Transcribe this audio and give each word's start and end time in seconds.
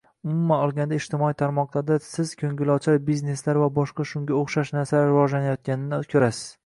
Umuman 0.27 0.61
olganda, 0.67 0.95
ijtimoiy 1.01 1.35
tarmoqlarda 1.41 1.97
siz 2.05 2.31
koʻngilochar 2.41 2.97
bizneslar 3.11 3.61
va 3.65 3.69
boshqa 3.79 4.07
shunga 4.13 4.39
oʻxshash 4.41 4.73
narsalar 4.79 5.07
rivojlanayotganini 5.13 6.01
koʻrasiz. 6.17 6.43